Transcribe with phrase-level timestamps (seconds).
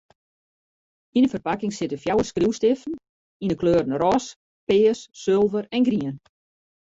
[1.17, 2.95] Yn in ferpakking sitte fjouwer skriuwstiften
[3.43, 4.25] yn 'e kleuren rôs,
[4.67, 6.17] pears, sulver en grien.